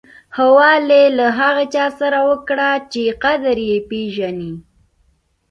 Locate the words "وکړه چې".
2.29-3.03